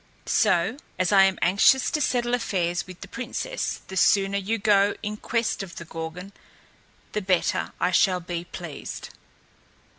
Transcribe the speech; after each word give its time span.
So, 0.25 0.77
as 0.97 1.11
I 1.11 1.25
am 1.25 1.37
anxious 1.43 1.91
to 1.91 2.01
settle 2.01 2.33
affairs 2.33 2.87
with 2.87 3.01
the 3.01 3.07
princess, 3.07 3.81
the 3.87 3.95
sooner 3.95 4.39
you 4.39 4.57
go 4.57 4.95
in 5.03 5.15
quest 5.15 5.61
of 5.61 5.75
the 5.75 5.85
Gorgon, 5.85 6.33
the 7.11 7.21
better 7.21 7.71
I 7.79 7.91
shall 7.91 8.19
be 8.19 8.45
pleased." 8.45 9.09